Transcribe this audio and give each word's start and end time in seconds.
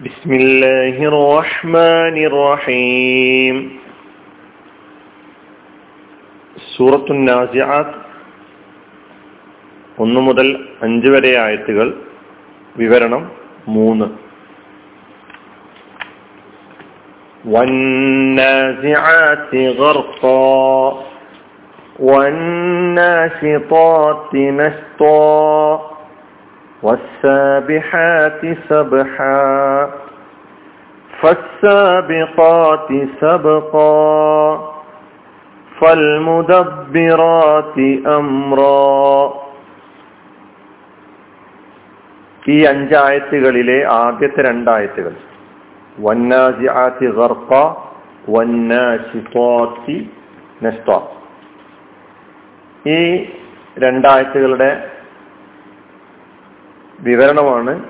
بسم 0.00 0.30
الله 0.32 0.96
الرحمن 1.12 2.16
الرحيم 2.30 3.56
സൂറത്തു 6.72 7.12
നാസിആത്ത് 7.28 7.96
ഒന്ന് 9.98 10.20
മുതൽ 10.20 10.48
അഞ്ച് 10.82 11.08
വരെ 11.14 11.32
ആയത്തുകൾ 11.44 11.88
വിവരണം 12.76 13.22
മൂന്ന് 13.76 14.06
والنازعات 18.20 19.52
غرقا 19.80 21.04
والناشطات 23.00 24.30
نشطا 24.60 25.93
والسابحات 26.84 28.42
سبحا 28.68 29.40
فالسابقات 31.20 32.90
سبقا 33.20 34.00
فالمدبرات 35.78 37.76
أمرا 38.18 39.20
ഈ 42.44 42.56
അഞ്ചായത്തുകളിലെ 42.64 43.78
ആദ്യത്തെ 43.96 44.40
രണ്ടായത്തുകൾ 44.42 45.14
വന്നാസിആത്തി 45.98 47.08
ഗർഖ 47.18 47.50
വന്നാശിത്താത്തി 48.28 49.96
നഷ്ത 50.64 50.88
ഈ 52.90 53.00
രണ്ടായത്തുകളുടെ 53.78 54.70
വിവരണമാണ് 56.99 57.83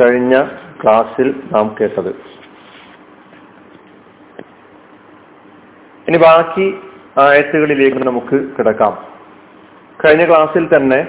കഴിഞ്ഞ 0.00 0.42
ക്ലാസ്സിൽ 0.84 1.42
നാം 1.52 1.76
കേട്ടത്. 1.80 2.08
ഇനി 6.08 6.18
ബാക്കി 6.18 6.74
ആയത്തുകളിലേക്ക് 7.18 7.96
നമുക്ക് 7.96 8.50
കിടക്കാം. 8.58 9.08
കഴിഞ്ഞ 10.04 10.26
ക്ലാസ്സിൽ 10.26 10.76
തന്നെ 10.76 11.06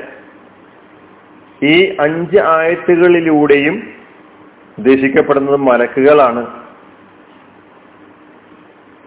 ഈ 1.63 1.97
അഞ്ച് 1.99 2.37
ആയത്തുകളിലൂടെയും 2.37 3.93
ഉദ്ദേശിക്കപ്പെടുന്നത് 4.77 5.55
മലക്കുകളാണ് 5.55 6.63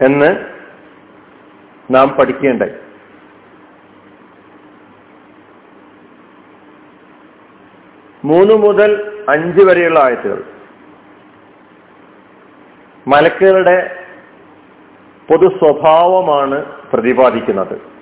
എന്ന് 0.00 0.44
നാം 1.90 2.08
പഠിക്കേണ്ടായി. 2.08 2.70
മൂന്ന് 8.24 8.54
മുതൽ 8.54 9.20
അഞ്ച് 9.28 9.64
വരെയുള്ള 9.64 9.98
ആയത്തുകൾ. 9.98 10.42
മലക്കുകളുടെ 13.08 14.04
പൊതു 15.30 15.46
സ്വഭാവമാണ് 15.46 16.64
പ്രതിപാദിക്കുന്നത്. 16.92 17.92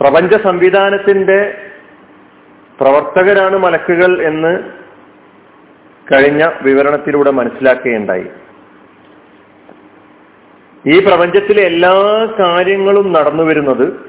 പ്രപഞ്ച 0.00 0.34
സംവിധാനത്തിന്റെ 0.34 1.70
പ്രവർത്തകരാണ് 2.80 3.56
മലക്കുകൾ 3.56 4.22
എന്ന് 4.22 4.78
കഴിഞ്ഞ 6.12 6.50
വിവരണത്തിലൂടെ 6.62 7.30
മനസ്സിലാക്കുകയുണ്ടായി. 7.30 8.26
ഈ 10.86 10.98
പ്രപഞ്ചത്തിലെ 11.04 11.62
എല്ലാ 11.62 12.28
കാര്യങ്ങളും 12.38 13.12
നടന്നു 13.12 13.42
വരുന്നത് 13.42 14.08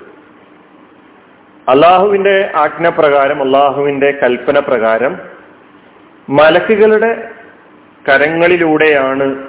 അള്ളാഹുവിന്റെ 1.70 2.52
ആജ്ഞപ്രകാരം 2.56 3.44
അള്ളാഹുവിന്റെ 3.44 4.20
കൽപ്പന 4.24 4.60
പ്രകാരം 4.60 5.20
മലക്കുകളുടെ 6.30 7.30
കരങ്ങളിലൂടെയാണ് 8.10 9.46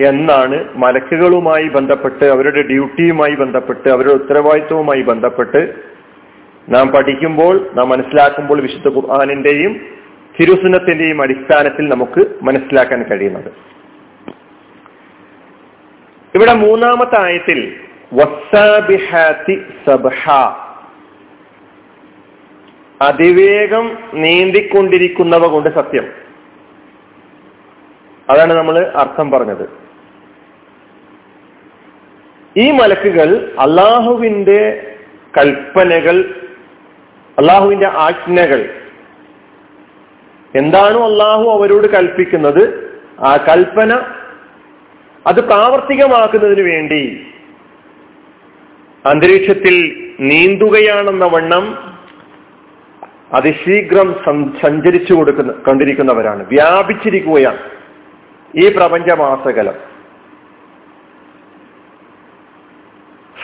എന്നാണ് 0.00 0.64
മലക്കുകളുമായി 0.76 1.68
ബന്ധപ്പെട്ട് 1.68 2.24
അവരുടെ 2.24 2.62
ഡ്യൂട്ടിയുമായി 2.62 3.34
ബന്ധപ്പെട്ട് 3.34 3.88
അവരുടെ 3.88 4.12
ഉത്തരവാദിത്വവുമായി 4.12 5.02
ബന്ധപ്പെട്ട് 5.02 5.74
നാം 6.68 6.88
പഠിക്കുമ്പോൾ 6.88 7.70
നാം 7.74 7.88
മനസ്സിലാക്കുമ്പോൾ 7.88 8.60
വിശുദ്ധ 8.60 8.88
ഖുർആാനിന്റെയും 8.88 9.97
തിരുസുനത്തിന്റെയും 10.40 11.22
അടിസ്ഥാനത്തിൽ 11.22 11.88
നമുക്ക് 11.88 12.26
മനസ്സിലാക്കാൻ 12.42 13.02
കഴിയുന്നത്. 13.02 13.52
ഇവിടെ 16.34 16.54
മൂന്നാമത്തെ 16.54 17.20
ആയത്തിൽ 17.20 17.78
സബ്ഹ. 19.86 20.30
അതിവേഗം 23.02 23.98
നീന്തിക്കൊണ്ടിരിക്കുന്നവ 24.14 25.46
കൊണ്ട് 25.46 25.68
സത്യം. 25.68 26.08
അതാണ് 28.30 28.52
നമ്മൾ 28.52 28.92
അർത്ഥം 28.96 29.30
പറഞ്ഞത്. 29.30 29.70
ഈ 32.56 32.70
മലക്കുകൾ 32.70 33.54
അള്ളാഹുവിന്റെ 33.58 34.94
കൽപ്പനകൾ 35.38 36.48
അള്ളാഹുവിന്റെ 37.38 37.86
ആജ്ഞകൾ 37.86 38.77
എന്താണോ 40.54 41.10
അള്ളാഹു 41.10 41.58
അവരോട് 41.58 41.86
കൽപ്പിക്കുന്നത്? 41.86 42.92
ആ 43.20 43.36
കൽപ്പന 43.36 43.92
അത് 45.26 45.40
പ്രാവർത്തികമാക്കുന്നതിന് 45.46 46.60
വേണ്ടി. 46.60 47.26
അന്തരീക്ഷത്തിൽ 49.06 49.76
നീന്തുകയാണെന്ന 50.20 51.24
വണ്ണം 51.24 51.94
അതിശീഘ്രം 53.32 54.14
സഞ്ചരിച്ചു 54.62 55.14
കൊടുക്കുന്ന 55.14 55.52
കണ്ടിരിക്കുന്നവരാണ്. 55.52 56.46
വ്യാപിച്ചിരിക്കുകയാണ് 56.48 57.58
ഈ 58.56 58.68
പ്രപഞ്ചമാസകലം. 58.76 59.74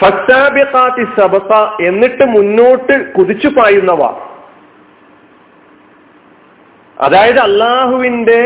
ഫസാബിഖാത്തി 0.01 1.21
സബസ 1.21 1.53
എന്നിട്ട് 1.87 2.25
മുന്നോട്ട് 2.25 3.13
കുതിച്ചു 3.15 3.49
പായുന്നവ. 3.49 4.34
അതായത് 6.97 7.39
അള്ളാഹുവിന്റെ 7.39 8.41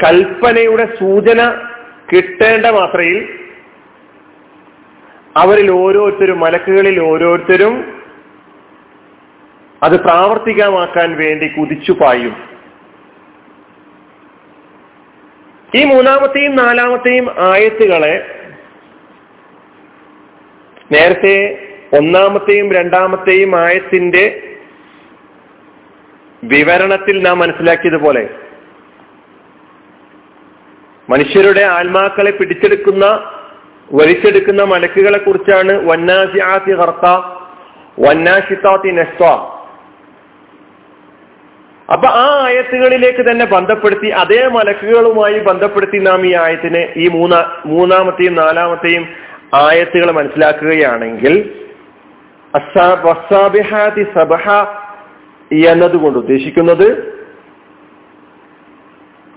കൽപ്പനയുടെ 0.00 0.96
സൂചന 0.98 1.40
കിട്ടേണ്ട 2.12 2.66
മാത്രയിൽ 2.66 3.38
അവരിൽ 5.36 5.70
ഓരോരുത്തരും 5.70 6.40
മലക്കുകളിൽ 6.40 7.00
ഓരോരുത്തരും 7.00 7.74
അത് 9.82 10.00
പ്രാവർത്തികമാക്കാൻ 10.00 11.16
വേണ്ടി 11.16 11.48
കുതിച്ചു 11.48 11.92
പായും. 11.92 12.34
ഈ 15.74 15.84
മൂന്നാമത്തെയും 15.84 16.56
നാലാമത്തെയും 16.56 17.30
ആയത്തുകളെ 17.40 18.14
നേരത്തെ 20.92 21.36
ഒന്നാമത്തെയും 21.98 22.72
രണ്ടാമത്തെയും 22.72 23.56
ആയത്തിന്റെ 23.56 24.24
വിവരണത്തിൽ 26.42 27.22
നാം 27.22 27.38
മനസ്സിലാക്കിയതുപോലെ 27.38 28.28
മനുഷ്യരുടെ 31.08 31.62
ആത്മാക്കളെ 31.62 32.30
പിടിച്ചെടുക്കുന്ന 32.30 33.04
വലിച്ചെടുക്കുന്ന 33.92 34.62
മലക്കുകളെ 34.62 35.18
കുറിച്ചാണ് 35.18 35.72
വന്നാസിയാത്തി 35.86 36.72
ഹർത്ത 36.72 37.06
വന്നാഷിത്താത്തി 38.00 38.90
നെസ്വ 38.92 39.24
അപ്പൊ 41.88 42.08
ആ 42.08 42.42
ആയത്തുകളിലേക്ക് 42.44 43.30
തന്നെ 43.30 43.44
ബന്ധപ്പെടുത്തി 43.46 44.06
അതേ 44.06 44.46
മലക്കുകളുമായി 44.46 45.38
ബന്ധപ്പെടുത്തി 45.38 45.98
നാം 45.98 46.26
ഈ 46.26 46.32
ആയത്തിനെ 46.32 46.94
ഈ 46.96 47.08
മൂന്നാ 47.08 47.60
മൂന്നാമത്തെയും 47.66 48.34
നാലാമത്തെയും 48.34 49.04
ആയത്തുകൾ 49.54 50.10
മനസ്സിലാക്കുകയാണെങ്കിൽ 50.12 51.34
എന്നതുകൊണ്ട് 55.52 56.18
ഉദ്ദേശിക്കുന്നത് 56.18 57.16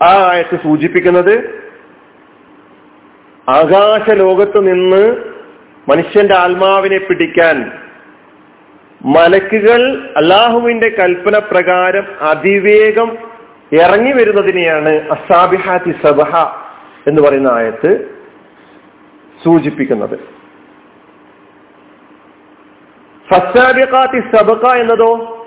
ആ 0.04 0.30
ആയത്ത് 0.32 0.60
സൂചിപ്പിക്കുന്നത് 0.64 1.60
ആകാശ 3.50 4.10
ലോകത്ത് 4.10 4.68
നിന്ന് 4.68 5.16
മനുഷ്യന്റെ 5.92 6.36
ആത്മാവിനെ 6.36 6.98
പിടിക്കാൻ 6.98 7.72
മലക്കുകൾ 9.06 10.12
അള്ളാഹുവിന്റെ 10.18 10.90
കൽപ്പന 10.90 11.38
പ്രകാരം 11.38 12.08
അതിവേഗം 12.22 13.18
ഇറങ്ങി 13.74 14.12
വരുന്നതിനെയാണ് 14.12 14.90
അസാബിഹാത്തി 14.90 15.96
സബഹ 16.06 16.36
എന്ന് 17.08 17.22
പറയുന്ന 17.22 17.48
ആയത്ത് 17.48 18.20
സൂചിപ്പിക്കുന്നത്. 19.44 20.20
ഫസാബിഖാത്തി 23.30 24.38
സബഹ 24.38 24.74
എന്നതോ 24.76 25.39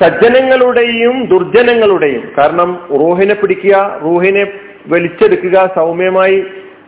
സജ്ജനങ്ങളുടെയും 0.00 1.24
ദുർജനങ്ങളുടെയും. 1.24 2.32
കാരണം 2.38 2.88
റൂഹിനെ 2.90 3.34
പിടിക്കുക 3.34 4.00
റൂഹിനെ 4.04 4.52
വലിച്ചെടുക്കുക 4.86 5.72
സൗമ്യമായി 5.74 6.44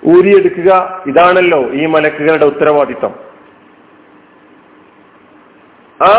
ഊരിയെടുക്കുക 0.06 1.02
ഇതാണല്ലോ 1.06 1.70
ഈ 1.72 1.86
മലക്കുകളുടെ 1.86 2.46
ഉത്തരവാദിത്തം. 2.46 3.14
ആ 6.02 6.16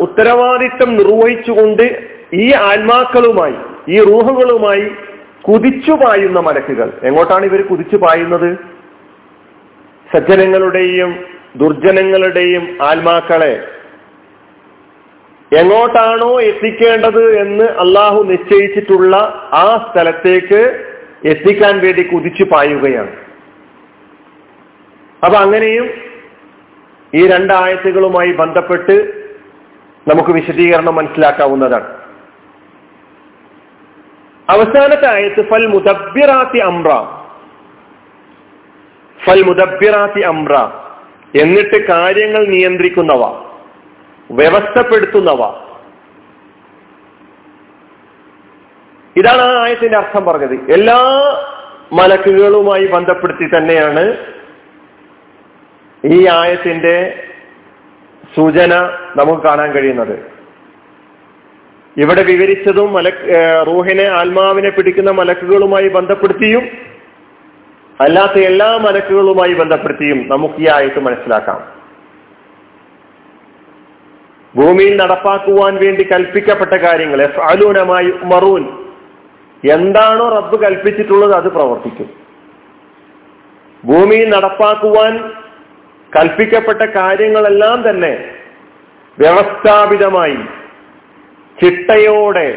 ഉത്തരവാദിത്തം 0.00 0.96
നിർവഹിച്ചുകൊണ്ട് 0.96 2.08
ഈ 2.34 2.52
ആത്മാക്കളുമായി 2.52 3.54
ഈ 3.88 4.00
റൂഹുകളുമായി 4.00 4.90
കുതിച്ചു 5.48 5.92
പായുന്ന 5.92 6.40
മലക്കുകൾ. 6.40 6.92
എങ്ങോട്ടാണ് 7.02 7.44
ഇവർ 7.44 7.62
കുതിച്ചു 7.62 7.96
പായുന്നത്? 7.96 8.58
സജ്ജനങ്ങളുടെയും 10.12 11.24
ദുർജനങ്ങളുടെയും 11.56 12.78
ആത്മാക്കളെ 12.82 13.62
എങ്ങോട്ടാണോ 15.58 16.40
എത്തിക്കേണ്ടത് 16.40 17.38
എന്ന് 17.38 17.64
അള്ളാഹു 17.64 18.22
നിശ്ചയിച്ചിട്ടുള്ള 18.22 19.16
ആ 19.52 19.88
സ്ഥലത്തേക്ക് 19.92 20.86
എത്തിക്കാൻ 21.24 21.78
വേണ്ടി 21.78 22.02
കുതിച്ചു 22.02 22.44
പായുകയാണ്. 22.44 23.16
അപ്പൊ 25.24 25.38
അങ്ങനെയും 25.38 25.90
ഈ 27.14 27.26
രണ്ടായത്തുകളുമായി 27.26 28.32
ബന്ധപ്പെട്ട് 28.32 29.24
നമുക്ക് 30.08 30.30
വിശദീകരണം 30.30 30.94
മനസ്സിലാക്കാവുന്നതാണ്. 30.94 31.96
അവസാനത്തെ 34.50 35.06
ആയത്ത് 35.06 35.50
ഫൽ 35.50 35.66
മുദബിറാത്തി 35.66 36.58
അമ്ര 36.58 36.90
ഫൽ 39.26 39.42
മുദബിറാത്തി 39.42 40.20
അമ്ര 40.20 40.54
എന്നിട്ട് 41.38 41.88
കാര്യങ്ങൾ 41.88 42.46
നിയന്ത്രിക്കുന്നവ. 42.46 43.43
വ്യവസ്ഥപ്പെടുത്തുന്നവ. 44.30 45.64
ഇതാണ് 49.16 49.42
ആ 49.42 49.62
ആയത്തിന്റെ 49.62 49.98
അർത്ഥം 49.98 50.24
പറഞ്ഞത്. 50.24 50.54
എല്ലാ 50.54 50.96
മലക്കുകളുമായി 51.92 52.86
ബന്ധപ്പെടുത്തി 52.86 53.56
തന്നെയാണ് 53.56 54.16
ഈ 56.04 56.28
ആയത്തിന്റെ 56.28 57.24
സൂചന 58.36 58.74
നമുക്ക് 59.16 59.42
കാണാൻ 59.42 59.72
കഴിയുന്നത്. 59.72 60.34
ഇവിടെ 61.96 62.22
വിവരിച്ചതും 62.22 62.92
മല 62.92 63.08
റൂഹിനെ 63.66 64.02
ആത്മാവിനെ 64.02 64.70
പിടിക്കുന്ന 64.70 65.10
മലക്കുകളുമായി 65.10 65.88
ബന്ധപ്പെടുത്തിയും 65.88 66.62
അല്ലാത്ത 68.00 68.32
എല്ലാ 68.32 68.76
മലക്കുകളുമായി 68.76 69.54
ബന്ധപ്പെടുത്തിയും 69.54 70.28
നമുക്ക് 70.28 70.54
ഈ 70.54 70.68
ആയത്ത് 70.68 71.00
മനസ്സിലാക്കാം. 71.00 71.73
ഭൂമിയിൽ 74.56 74.96
നടപ്പാക്കുവാൻ 74.96 75.74
വേണ്ടി 75.74 76.02
കൽപ്പിക്കപ്പെട്ട 76.02 76.74
കാര്യങ്ങൾ. 76.74 77.20
അലൂനമായി 77.42 78.10
മറൂൻ 78.24 78.64
എന്താണോ 79.70 80.28
റബ്ബ് 80.28 80.56
കൽപ്പിച്ചിട്ടുള്ളത് 80.64 81.32
അത് 81.32 81.48
പ്രവർത്തിക്കും. 81.48 82.10
ഭൂമിയിൽ 83.84 84.28
നടപ്പാക്കുവാൻ 84.30 85.14
കൽപ്പിക്കപ്പെട്ട 86.16 86.82
കാര്യങ്ങളെല്ലാം 86.82 87.90
തന്നെ 87.90 88.12
വ്യവസ്ഥാപിതമായി 89.18 90.36
ചിട്ടയോടെ 91.58 92.48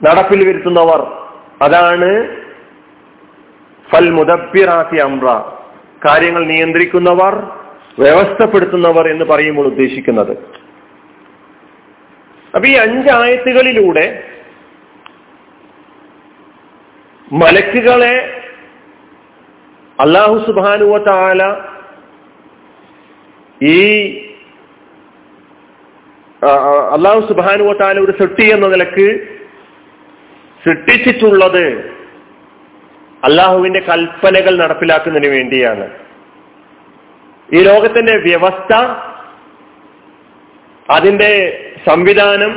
നടപ്പിൽ 0.00 0.48
വരുത്തുന്നവർ. 0.48 1.00
അതാണ് 1.62 2.08
ഫൽ 3.90 4.10
മുദബിറാത്തി 4.10 4.96
അമ്ര 4.96 5.26
കാര്യങ്ങൾ 6.06 6.46
നിയന്ത്രിക്കുന്നവർ 6.46 7.34
വ്യവസ്ഥപ്പെടുത്തുന്നവർ 7.98 9.06
എന്ന് 9.08 9.24
പറയുമ്പോൾ 9.24 9.66
ഉദ്ദേശിക്കുന്നത്. 9.66 10.32
അപ്പൊ 12.54 12.66
ഈ 12.68 12.74
അഞ്ചായത്തുകളിലൂടെ 12.84 14.06
മലക്കുകളെ 17.32 18.14
അള്ളാഹു 19.98 20.36
സുബാനുവ 20.46 20.98
ഈ 23.60 23.78
അള്ളാഹു 26.96 27.20
സുബാനുവ 27.28 27.72
താല 27.80 28.00
ഒരു 28.04 28.14
സൃഷ്ടി 28.20 28.46
എന്ന 28.54 28.66
നിലയ്ക്ക് 28.68 29.08
സൃഷ്ടിച്ചിട്ടുള്ളത് 30.64 31.64
അള്ളാഹുവിന്റെ 33.24 33.80
കൽപ്പനകൾ 33.80 34.52
നടപ്പിലാക്കുന്നതിന് 34.56 35.30
വേണ്ടിയാണ്. 35.34 35.86
ഈ 37.52 37.62
ലോകത്തിന്റെ 37.62 38.16
വ്യവസ്ഥ 38.16 38.72
അതിന്റെ 40.90 41.30
സംവിധാനം 41.88 42.52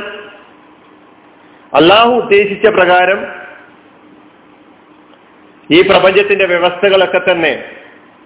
അള്ളാഹു 1.74 2.10
ഉദ്ദേശിച്ച 2.10 2.66
പ്രകാരം 2.66 3.20
ഈ 5.70 5.82
പ്രപഞ്ചത്തിന്റെ 5.82 6.46
വ്യവസ്ഥകളൊക്കെ 6.46 7.30
തന്നെ 7.30 7.52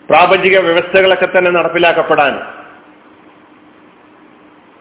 പ്രാപഞ്ചിക 0.09 0.59
വ്യവസ്ഥകളൊക്കെ 0.59 1.27
തന്നെ 1.27 1.51
നടപ്പിലാക്കപ്പെടാൻ. 1.51 2.35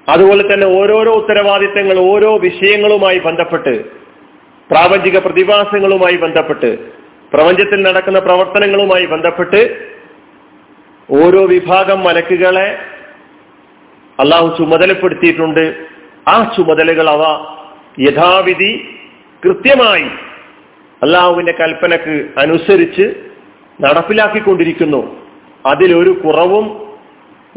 അതുപോലെ 0.09 0.53
തന്നെ 0.53 0.67
ഓരോരോ 0.67 1.11
ഉത്തരവാദിത്തങ്ങൾ 1.11 1.99
ഓരോ 1.99 2.37
വിഷയങ്ങളുമായി 2.37 3.19
ബന്ധപ്പെട്ട് 3.19 3.73
പ്രാപഞ്ചിക 4.69 5.17
പ്രതിഭാസങ്ങളുമായി 5.17 6.17
ബന്ധപ്പെട്ട് 6.17 6.69
പ്രപഞ്ചത്തിൽ 7.31 7.81
നടക്കുന്ന 7.81 8.19
പ്രവർത്തനങ്ങളുമായി 8.19 9.05
ബന്ധപ്പെട്ട് 9.05 9.61
ഓരോ 11.11 11.45
വിഭാഗം 11.45 12.03
മലക്കുകളെ 12.03 12.79
അള്ളാഹു 14.19 14.57
ചുമതലപ്പെടുത്തിയിട്ടുണ്ട്. 14.57 15.85
ആ 16.27 16.53
ചുമതലകൾ 16.57 17.09
അവ 17.09 17.45
യഥാവിധി 17.99 18.99
കൃത്യമായി 19.45 20.03
അള്ളാഹുവിന്റെ 21.03 21.51
കൽപ്പനക്ക് 21.51 22.27
അനുസരിച്ച് 22.37 23.13
നടപ്പിലാക്കിക്കൊണ്ടിരിക്കുന്നു. 23.81 25.27
അതിലൊരു 25.65 26.09
കുറവും 26.09 26.93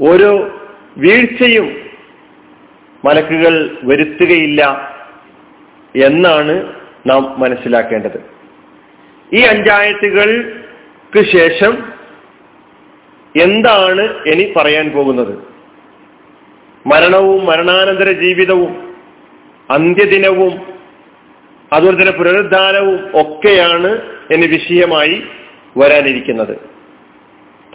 ഒരു 0.01 0.61
വീഴ്ചയും 0.97 1.77
മലക്കുകൾ 3.05 3.77
വരുത്തുകയില്ല 3.85 4.95
എന്നാണ് 5.97 6.73
നാം 7.07 7.41
മനസ്സിലാക്കേണ്ടത്. 7.41 8.31
ഈ 9.33 9.41
അഞ്ചായത്തുകൾക്ക് 9.41 11.25
ശേഷം 11.39 11.94
എന്താണ് 13.37 14.29
ഇനി 14.29 14.53
പറയാൻ 14.57 14.91
പോകുന്നത്? 14.91 15.39
മരണവും 16.87 17.47
മരണാനന്തര 17.47 18.13
ജീവിതവും 18.13 18.95
അന്ത്യദിനവും 19.71 20.61
അതുപോലെ 21.73 21.97
തന്നെ 21.97 22.13
പുനരുദ്ധാനവും 22.13 23.11
ഒക്കെയാണ് 23.15 24.03
എന്നെ 24.31 24.47
വിഷയമായി 24.47 25.23
വരാനിരിക്കുന്നത്. 25.77 26.57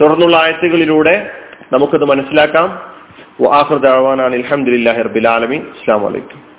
തുടർന്നുള്ള 0.00 0.36
ആയത്തുകളിലൂടെ 0.36 1.30
നമുക്കത് 1.72 2.04
മനസ്സിലാക്കാം. 2.04 2.90
ആഹൃദാവാനാണ് 3.52 4.34
അലഹമുല്ലാ 4.34 4.92
ഹർബിൽ 4.92 5.28
ആലമി 5.28 5.56
അസ്സാം 5.56 6.02
വലൈക്കും 6.02 6.49